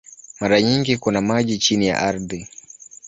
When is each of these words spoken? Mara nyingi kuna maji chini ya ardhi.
Mara 0.39 0.61
nyingi 0.61 0.97
kuna 0.97 1.21
maji 1.21 1.57
chini 1.57 1.87
ya 1.87 1.99
ardhi. 1.99 2.47